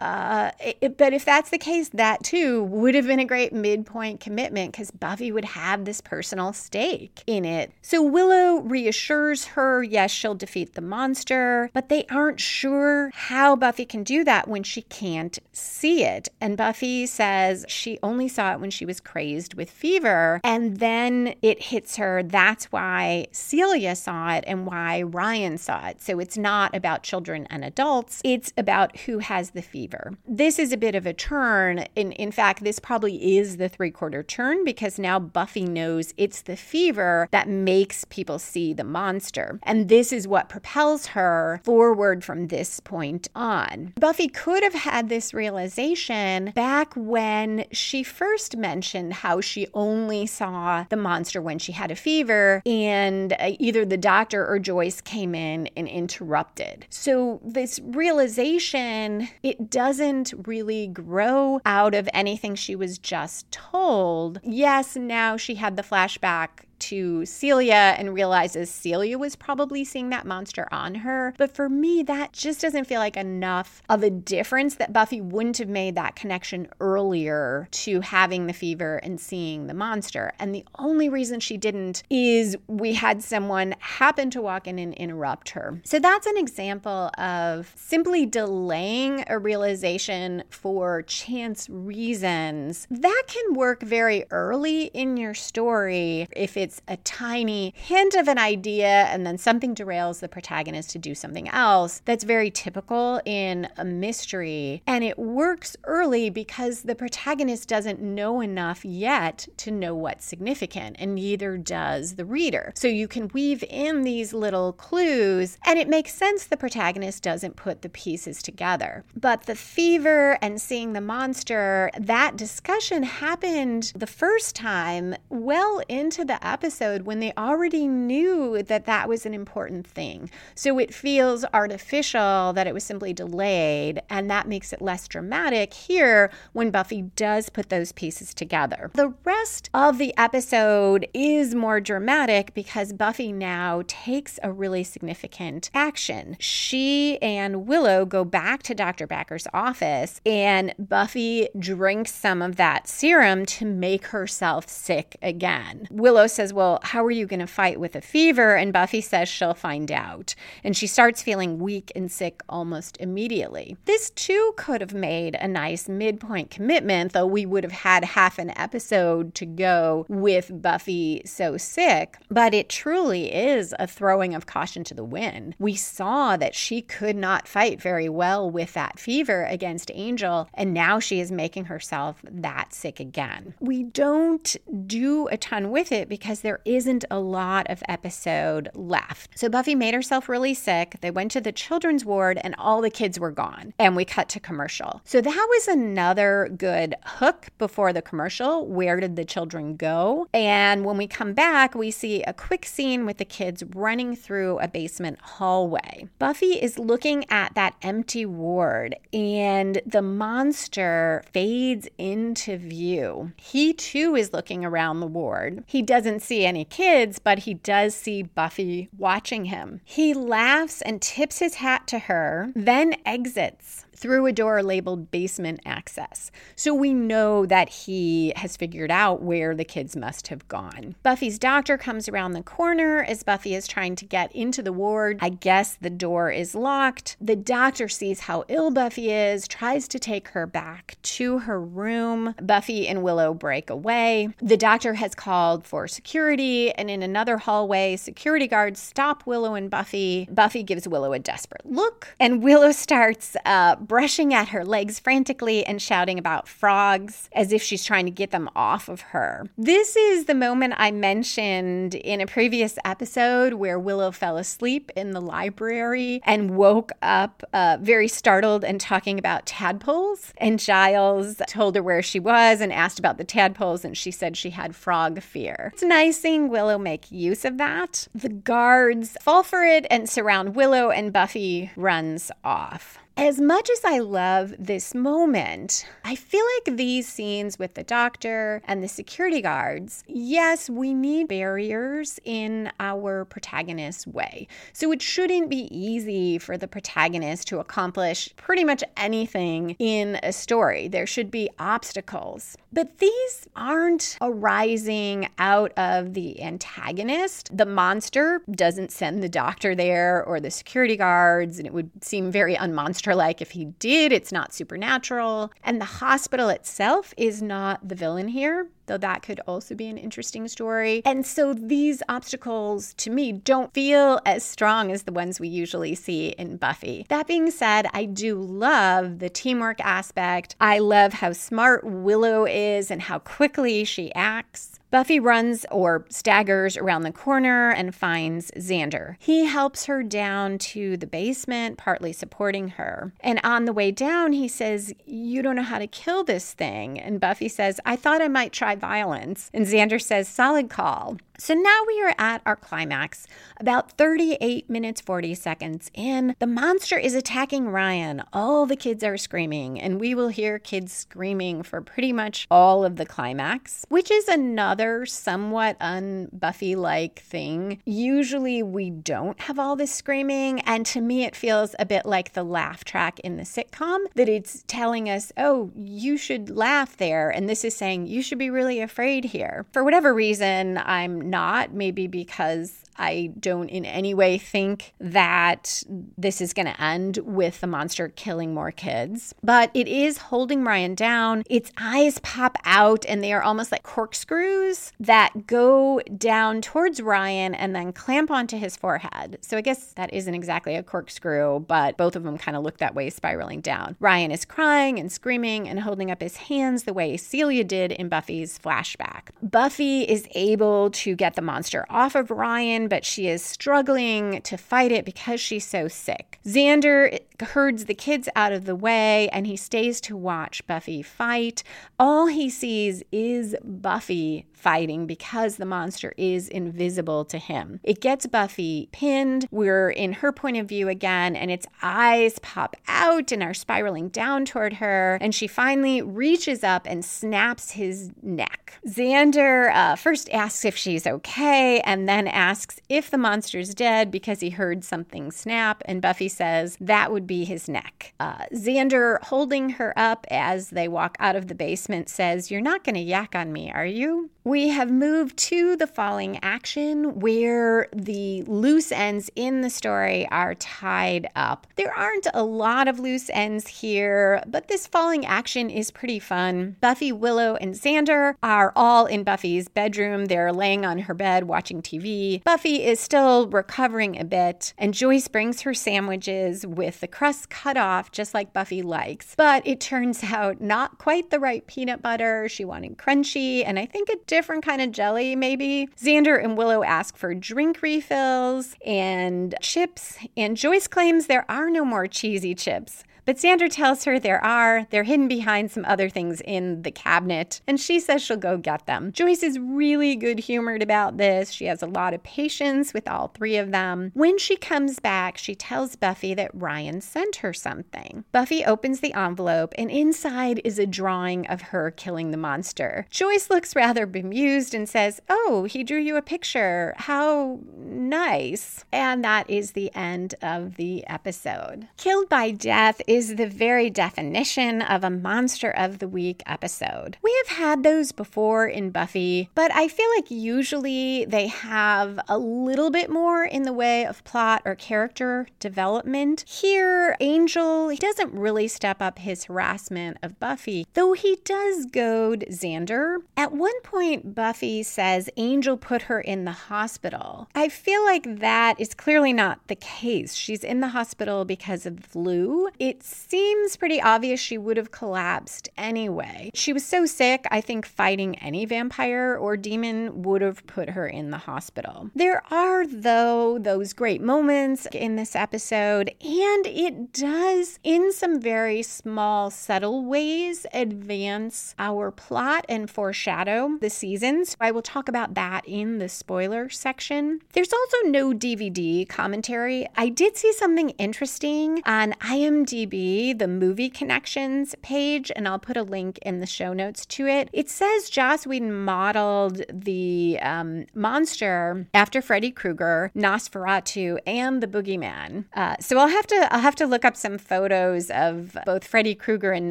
[0.00, 4.20] uh, it, but if that's the case, that too would have been a great midpoint
[4.20, 7.70] commitment because Buffy would have this personal stake in it.
[7.82, 13.84] So Willow reassures her, yes, she'll defeat the monster, but they aren't sure how Buffy
[13.84, 16.28] can do that when she can't see it.
[16.40, 20.40] And Buffy says she only saw it when she was crazed with fever.
[20.42, 22.22] And then it hits her.
[22.22, 26.00] That's why Celia saw it and why Ryan saw it.
[26.00, 29.89] So it's not about children and adults, it's about who has the fever
[30.26, 31.86] This is a bit of a turn.
[31.96, 36.42] In, in fact, this probably is the three quarter turn because now Buffy knows it's
[36.42, 39.58] the fever that makes people see the monster.
[39.62, 43.92] And this is what propels her forward from this point on.
[43.98, 50.84] Buffy could have had this realization back when she first mentioned how she only saw
[50.88, 55.34] the monster when she had a fever, and uh, either the doctor or Joyce came
[55.34, 56.86] in and interrupted.
[56.90, 64.38] So, this realization, it doesn't really grow out of anything she was just told.
[64.42, 70.26] Yes, now she had the flashback to Celia and realizes Celia was probably seeing that
[70.26, 71.34] monster on her.
[71.38, 75.58] But for me, that just doesn't feel like enough of a difference that Buffy wouldn't
[75.58, 80.32] have made that connection earlier to having the fever and seeing the monster.
[80.38, 84.94] And the only reason she didn't is we had someone happen to walk in and
[84.94, 85.80] interrupt her.
[85.84, 92.86] So that's an example of simply delaying a realization for chance reasons.
[92.90, 98.28] That can work very early in your story if it's it's a tiny hint of
[98.28, 102.00] an idea and then something derails the protagonist to do something else.
[102.04, 104.80] That's very typical in a mystery.
[104.86, 110.94] And it works early because the protagonist doesn't know enough yet to know what's significant,
[111.00, 112.72] and neither does the reader.
[112.76, 117.56] So you can weave in these little clues, and it makes sense the protagonist doesn't
[117.56, 119.04] put the pieces together.
[119.16, 126.24] But the fever and seeing the monster, that discussion happened the first time well into
[126.24, 130.28] the episode episode when they already knew that that was an important thing.
[130.54, 135.72] So it feels artificial that it was simply delayed, and that makes it less dramatic
[135.72, 138.90] here when Buffy does put those pieces together.
[138.92, 145.70] The rest of the episode is more dramatic because Buffy now takes a really significant
[145.72, 146.36] action.
[146.40, 149.06] She and Willow go back to Dr.
[149.06, 155.88] Backer's office, and Buffy drinks some of that serum to make herself sick again.
[155.90, 158.56] Willow says, says, Well, how are you going to fight with a fever?
[158.56, 160.34] And Buffy says she'll find out.
[160.64, 163.76] And she starts feeling weak and sick almost immediately.
[163.84, 168.38] This too could have made a nice midpoint commitment, though we would have had half
[168.38, 172.16] an episode to go with Buffy so sick.
[172.30, 175.54] But it truly is a throwing of caution to the wind.
[175.58, 180.74] We saw that she could not fight very well with that fever against Angel, and
[180.74, 183.54] now she is making herself that sick again.
[183.60, 188.70] We don't do a ton with it because because there isn't a lot of episode
[188.74, 189.38] left.
[189.38, 190.96] So Buffy made herself really sick.
[191.00, 193.74] They went to the children's ward and all the kids were gone.
[193.78, 195.02] And we cut to commercial.
[195.04, 198.66] So that was another good hook before the commercial.
[198.66, 200.28] Where did the children go?
[200.32, 204.58] And when we come back, we see a quick scene with the kids running through
[204.60, 206.08] a basement hallway.
[206.18, 213.32] Buffy is looking at that empty ward and the monster fades into view.
[213.36, 215.64] He too is looking around the ward.
[215.66, 219.80] He doesn't see any kids, but he does see Buffy watching him.
[219.84, 225.60] He laughs and tips his hat to her, then exits through a door labeled basement
[225.66, 226.30] access.
[226.56, 230.96] So we know that he has figured out where the kids must have gone.
[231.02, 235.18] Buffy's doctor comes around the corner as Buffy is trying to get into the ward.
[235.20, 237.16] I guess the door is locked.
[237.20, 242.34] The doctor sees how ill Buffy is, tries to take her back to her room.
[242.42, 244.30] Buffy and Willow break away.
[244.40, 249.70] The doctor has called for security, and in another hallway, security guards stop Willow and
[249.70, 250.26] Buffy.
[250.30, 255.66] Buffy gives Willow a desperate look, and Willow starts uh, brushing at her legs frantically
[255.66, 259.48] and shouting about frogs as if she's trying to get them off of her.
[259.58, 265.10] This is the moment I mentioned in a previous episode where Willow fell asleep in
[265.10, 270.32] the library and woke up uh, very startled and talking about tadpoles.
[270.36, 274.36] And Giles told her where she was and asked about the tadpoles, and she said
[274.36, 275.72] she had frog fear.
[275.72, 278.06] It's nice seeing Willow make use of that.
[278.14, 283.00] The guards fall for it and surround Willow, and Buffy runs off.
[283.16, 288.62] As much as I love this moment, I feel like these scenes with the doctor
[288.64, 294.48] and the security guards, yes, we need barriers in our protagonist's way.
[294.72, 300.32] So it shouldn't be easy for the protagonist to accomplish pretty much anything in a
[300.32, 300.88] story.
[300.88, 302.56] There should be obstacles.
[302.72, 307.56] But these aren't arising out of the antagonist.
[307.56, 312.30] The monster doesn't send the doctor there or the security guards, and it would seem
[312.30, 314.12] very unmonster like if he did.
[314.12, 315.52] It's not supernatural.
[315.64, 319.96] And the hospital itself is not the villain here though that could also be an
[319.96, 321.00] interesting story.
[321.04, 325.94] And so these obstacles to me don't feel as strong as the ones we usually
[325.94, 327.06] see in Buffy.
[327.08, 330.56] That being said, I do love the teamwork aspect.
[330.60, 334.79] I love how smart Willow is and how quickly she acts.
[334.90, 339.16] Buffy runs or staggers around the corner and finds Xander.
[339.20, 343.12] He helps her down to the basement, partly supporting her.
[343.20, 346.98] And on the way down, he says, You don't know how to kill this thing.
[346.98, 349.50] And Buffy says, I thought I might try violence.
[349.54, 351.18] And Xander says, Solid call.
[351.40, 353.26] So now we are at our climax,
[353.58, 356.36] about 38 minutes 40 seconds in.
[356.38, 358.22] The monster is attacking Ryan.
[358.34, 362.84] All the kids are screaming, and we will hear kids screaming for pretty much all
[362.84, 367.80] of the climax, which is another somewhat unbuffy like thing.
[367.84, 372.32] Usually we don't have all this screaming, and to me it feels a bit like
[372.32, 377.30] the laugh track in the sitcom that it's telling us, oh, you should laugh there,
[377.30, 379.66] and this is saying you should be really afraid here.
[379.72, 385.82] For whatever reason, I'm not, maybe because I don't in any way think that
[386.18, 390.64] this is going to end with the monster killing more kids, but it is holding
[390.64, 391.42] Ryan down.
[391.48, 397.54] Its eyes pop out and they are almost like corkscrews that go down towards Ryan
[397.54, 399.38] and then clamp onto his forehead.
[399.40, 402.78] So I guess that isn't exactly a corkscrew, but both of them kind of look
[402.78, 403.96] that way, spiraling down.
[404.00, 408.08] Ryan is crying and screaming and holding up his hands the way Celia did in
[408.08, 409.28] Buffy's flashback.
[409.42, 414.56] Buffy is able to get the monster off of Ryan, but she is struggling to
[414.56, 416.38] fight it because she's so sick.
[416.44, 421.62] Xander herds the kids out of the way and he stays to watch Buffy fight.
[421.98, 427.80] All he sees is Buffy fighting because the monster is invisible to him.
[427.82, 429.48] It gets Buffy pinned.
[429.50, 434.08] We're in her point of view again, and its eyes pop out and are spiraling
[434.08, 435.18] down toward her.
[435.20, 438.74] And she finally reaches up and snaps his neck.
[438.86, 444.40] Xander uh, first asks if she's okay and then asks if the monster's dead because
[444.40, 445.82] he heard something snap.
[445.86, 448.12] And Buffy says that would be his neck.
[448.20, 452.84] Uh, Xander, holding her up as they walk out of the basement, says, You're not
[452.84, 454.30] going to yak on me, are you?
[454.42, 460.54] We have moved to the falling action where the loose ends in the story are
[460.54, 461.66] tied up.
[461.76, 466.76] There aren't a lot of loose ends here, but this falling action is pretty fun.
[466.80, 470.26] Buffy, Willow, and Xander are all in Buffy's bedroom.
[470.26, 472.42] They're laying on her bed watching TV.
[472.42, 477.76] Buffy is still recovering a bit, and Joyce brings her sandwiches with the crust cut
[477.76, 479.34] off just like Buffy likes.
[479.36, 482.48] But it turns out not quite the right peanut butter.
[482.48, 485.88] She wanted crunchy, and I think a different kind of jelly, maybe.
[485.98, 491.84] Xander and Willow ask for drink refills and chips, and Joyce claims there are no
[491.84, 493.04] more cheesy chips.
[493.24, 494.86] But Xander tells her there are.
[494.90, 498.86] They're hidden behind some other things in the cabinet, and she says she'll go get
[498.86, 499.12] them.
[499.12, 501.50] Joyce is really good humored about this.
[501.50, 504.10] She has a lot of patience with all three of them.
[504.14, 508.24] When she comes back, she tells Buffy that Ryan sent her something.
[508.32, 513.06] Buffy opens the envelope, and inside is a drawing of her killing the monster.
[513.10, 516.94] Joyce looks rather bemused and says, Oh, he drew you a picture.
[516.96, 518.84] How nice.
[518.92, 521.88] And that is the end of the episode.
[521.96, 527.18] Killed by Death is is the very definition of a Monster of the Week episode.
[527.20, 532.38] We have had those before in Buffy, but I feel like usually they have a
[532.38, 536.46] little bit more in the way of plot or character development.
[536.48, 542.46] Here, Angel, he doesn't really step up his harassment of Buffy, though he does goad
[542.48, 543.18] Xander.
[543.36, 547.50] At one point, Buffy says Angel put her in the hospital.
[547.54, 550.34] I feel like that is clearly not the case.
[550.34, 552.70] She's in the hospital because of flu.
[553.02, 556.50] Seems pretty obvious she would have collapsed anyway.
[556.54, 561.06] She was so sick, I think fighting any vampire or demon would have put her
[561.06, 562.10] in the hospital.
[562.14, 568.82] There are, though, those great moments in this episode, and it does, in some very
[568.82, 574.56] small, subtle ways, advance our plot and foreshadow the seasons.
[574.60, 577.40] I will talk about that in the spoiler section.
[577.52, 579.86] There's also no DVD commentary.
[579.96, 585.76] I did see something interesting on IMDb IMDb, the movie connections page, and I'll put
[585.76, 587.48] a link in the show notes to it.
[587.52, 595.44] It says Joss Whedon modeled the um, monster after Freddy Krueger, Nosferatu, and the Boogeyman.
[595.54, 599.14] Uh, so I'll have to I'll have to look up some photos of both Freddy
[599.14, 599.70] Krueger and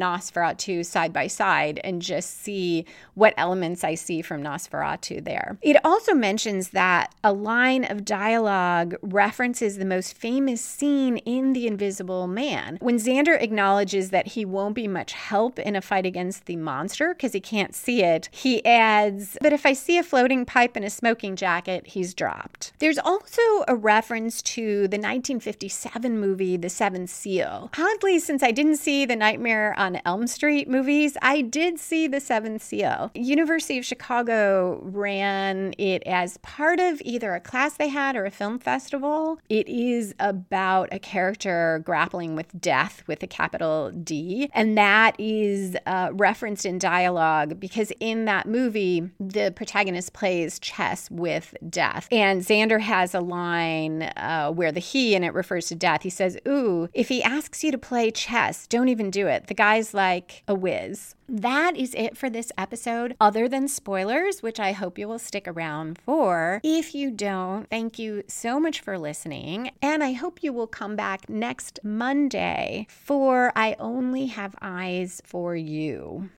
[0.00, 5.58] Nosferatu side by side and just see what elements I see from Nosferatu there.
[5.62, 11.66] It also mentions that a line of dialogue references the most famous scene in The
[11.66, 12.78] Invisible Man.
[12.80, 17.12] When Xander acknowledges that he won't be much help in a fight against the monster
[17.12, 20.84] because he can't see it, he adds, But if I see a floating pipe and
[20.84, 22.72] a smoking jacket, he's dropped.
[22.78, 27.72] There's also a reference to the 1957 movie, The Seventh Seal.
[27.76, 32.20] Oddly, since I didn't see the Nightmare on Elm Street movies, I did see The
[32.20, 33.10] Seventh Seal.
[33.14, 38.30] University of Chicago ran it as part of either a class they had or a
[38.30, 39.40] film festival.
[39.48, 45.76] It is about a character grappling with death with a capital D, and that is
[45.86, 52.08] uh, referenced in dialogue because in that movie, the protagonist plays chess with death.
[52.10, 56.02] And Xander has a line uh, where the he and it refers to death.
[56.02, 59.46] He says, Ooh, if he asks you to play chess, don't even do it.
[59.46, 61.14] The guy's like a whiz.
[61.32, 65.46] That is it for this episode, other than spoilers, which I hope you will stick
[65.46, 66.60] around for.
[66.64, 69.70] If you don't, thank you so much for listening.
[69.80, 75.54] And I hope you will come back next Monday for I Only Have Eyes for
[75.54, 76.28] You.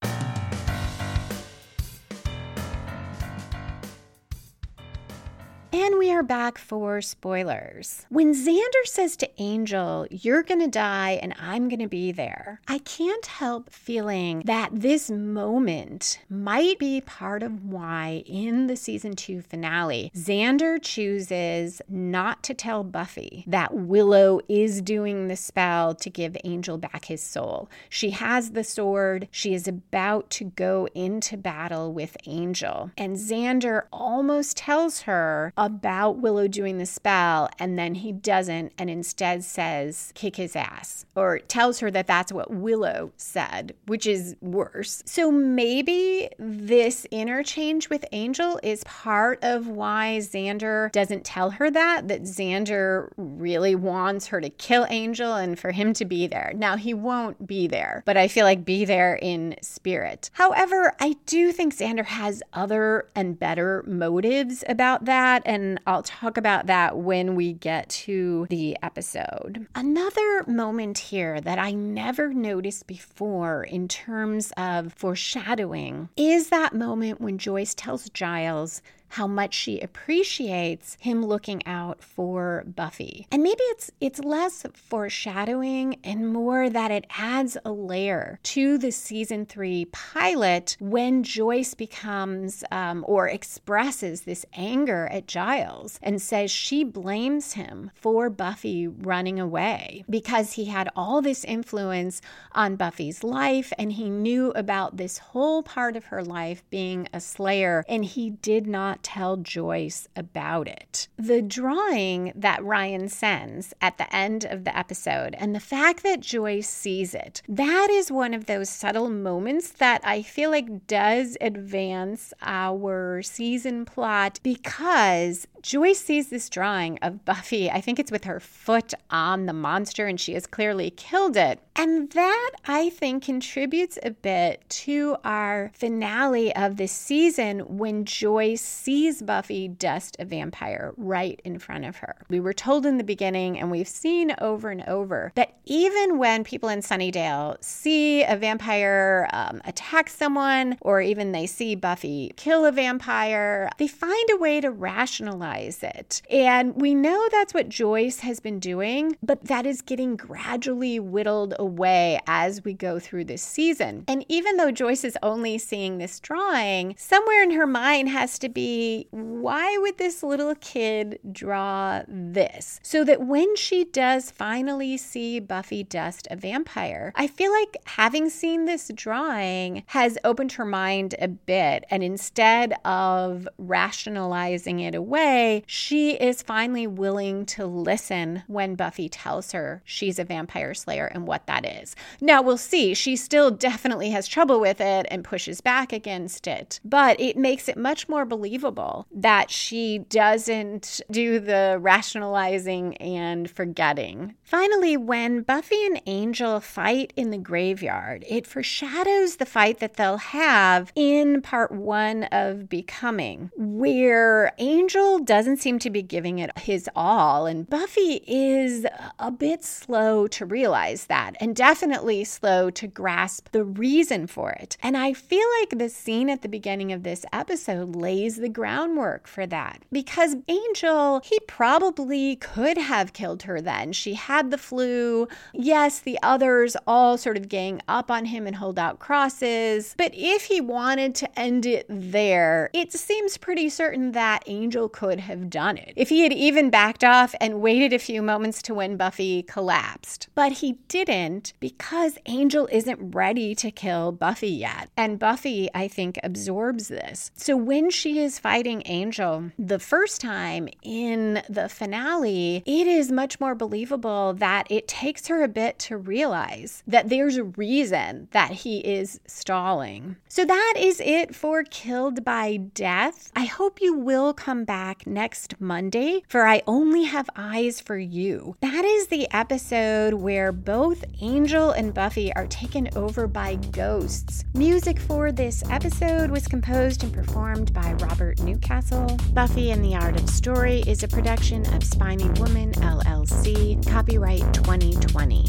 [5.74, 8.04] And we are back for spoilers.
[8.10, 13.24] When Xander says to Angel, You're gonna die and I'm gonna be there, I can't
[13.24, 20.12] help feeling that this moment might be part of why in the season two finale,
[20.14, 26.76] Xander chooses not to tell Buffy that Willow is doing the spell to give Angel
[26.76, 27.70] back his soul.
[27.88, 33.84] She has the sword, she is about to go into battle with Angel, and Xander
[33.90, 40.12] almost tells her about Willow doing the spell, and then he doesn't, and instead says,
[40.14, 45.02] kick his ass, or tells her that that's what Willow said, which is worse.
[45.06, 52.08] So maybe this interchange with Angel is part of why Xander doesn't tell her that,
[52.08, 56.52] that Xander really wants her to kill Angel and for him to be there.
[56.56, 60.30] Now, he won't be there, but I feel like be there in spirit.
[60.32, 66.38] However, I do think Xander has other and better motives about that and I'll talk
[66.38, 69.66] about that when we get to the episode.
[69.74, 77.20] Another moment here that I never noticed before in terms of foreshadowing is that moment
[77.20, 78.80] when Joyce tells Giles
[79.12, 83.26] how much she appreciates him looking out for Buffy.
[83.30, 88.90] And maybe it's it's less foreshadowing and more that it adds a layer to the
[88.90, 96.50] season three pilot when Joyce becomes um, or expresses this anger at Giles and says
[96.50, 103.22] she blames him for Buffy running away because he had all this influence on Buffy's
[103.22, 108.06] life and he knew about this whole part of her life being a slayer and
[108.06, 111.08] he did not tell Joyce about it.
[111.16, 116.20] The drawing that Ryan sends at the end of the episode and the fact that
[116.20, 121.36] Joyce sees it, that is one of those subtle moments that I feel like does
[121.40, 127.70] advance our season plot because Joyce sees this drawing of Buffy.
[127.70, 131.60] I think it's with her foot on the monster, and she has clearly killed it.
[131.76, 138.60] And that, I think, contributes a bit to our finale of this season when Joyce
[138.60, 138.91] sees
[139.22, 142.16] Buffy dust a vampire right in front of her.
[142.28, 146.44] We were told in the beginning, and we've seen over and over, that even when
[146.44, 152.66] people in Sunnydale see a vampire um, attack someone, or even they see Buffy kill
[152.66, 156.20] a vampire, they find a way to rationalize it.
[156.30, 161.54] And we know that's what Joyce has been doing, but that is getting gradually whittled
[161.58, 164.04] away as we go through this season.
[164.06, 168.48] And even though Joyce is only seeing this drawing, somewhere in her mind has to
[168.50, 168.71] be
[169.10, 172.80] why would this little kid draw this?
[172.82, 178.30] So that when she does finally see Buffy dust a vampire, I feel like having
[178.30, 181.84] seen this drawing has opened her mind a bit.
[181.90, 189.52] And instead of rationalizing it away, she is finally willing to listen when Buffy tells
[189.52, 191.94] her she's a vampire slayer and what that is.
[192.20, 192.94] Now we'll see.
[192.94, 197.68] She still definitely has trouble with it and pushes back against it, but it makes
[197.68, 204.34] it much more believable believable that she doesn't do the rationalizing and forgetting.
[204.44, 210.18] Finally, when Buffy and Angel fight in the graveyard, it foreshadows the fight that they'll
[210.18, 216.88] have in part one of Becoming, where Angel doesn't seem to be giving it his
[216.94, 218.86] all, and Buffy is
[219.18, 224.76] a bit slow to realize that, and definitely slow to grasp the reason for it.
[224.82, 229.26] And I feel like the scene at the beginning of this episode lays the groundwork
[229.26, 233.92] for that because Angel, he probably could have killed her then.
[233.92, 235.28] She had the flu.
[235.52, 239.94] Yes, the others all sort of gang up on him and hold out crosses.
[239.96, 245.20] But if he wanted to end it there, it seems pretty certain that Angel could
[245.20, 245.92] have done it.
[245.96, 250.28] If he had even backed off and waited a few moments to when Buffy collapsed.
[250.34, 254.90] But he didn't because Angel isn't ready to kill Buffy yet.
[254.96, 257.30] And Buffy, I think, absorbs this.
[257.34, 263.38] So when she is fighting Angel the first time in the finale, it is much
[263.38, 268.50] more believable that it takes her a bit to realize that there's a reason that
[268.50, 270.16] he is stalling.
[270.28, 273.30] So that is it for Killed by Death.
[273.36, 278.56] I hope you will come back next Monday for I Only Have Eyes for You.
[278.60, 284.44] That is the episode where both Angel and Buffy are taken over by ghosts.
[284.54, 287.92] Music for this episode was composed and performed by
[288.32, 289.18] Robert Newcastle.
[289.34, 295.44] Buffy and the Art of Story is a production of Spiny Woman LLC, copyright 2020.